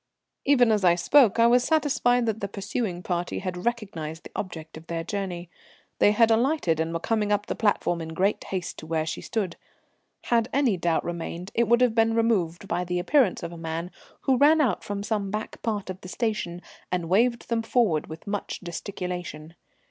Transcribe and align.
Even 0.45 0.71
as 0.71 0.83
I 0.83 0.95
spoke 0.95 1.37
I 1.37 1.45
was 1.45 1.63
satisfied 1.63 2.25
that 2.25 2.39
the 2.39 2.47
pursuing 2.47 3.03
party 3.03 3.37
had 3.37 3.65
recognized 3.67 4.23
the 4.23 4.31
object 4.35 4.75
of 4.75 4.87
their 4.87 5.03
journey. 5.03 5.47
They 5.99 6.11
had 6.11 6.31
all 6.31 6.39
alighted 6.39 6.79
and 6.79 6.91
were 6.91 6.99
coming 6.99 7.31
up 7.31 7.45
the 7.45 7.53
platform 7.53 8.01
in 8.01 8.15
great 8.15 8.43
haste 8.45 8.79
to 8.79 8.87
where 8.87 9.05
she 9.05 9.21
stood. 9.21 9.57
Had 10.23 10.49
any 10.51 10.75
doubt 10.75 11.03
remained, 11.05 11.51
it 11.53 11.67
would 11.67 11.81
have 11.81 11.93
been 11.93 12.15
removed 12.15 12.67
by 12.67 12.83
the 12.83 12.97
appearance 12.97 13.43
of 13.43 13.51
a 13.51 13.57
man 13.59 13.91
who 14.21 14.37
ran 14.37 14.59
out 14.59 14.83
from 14.83 15.03
some 15.03 15.29
back 15.29 15.61
part 15.61 15.87
of 15.91 16.01
the 16.01 16.09
station 16.09 16.63
and 16.91 17.07
waved 17.07 17.49
them 17.49 17.61
forward 17.61 18.07
with 18.07 18.25
much 18.25 18.59
gesticulation. 18.63 19.53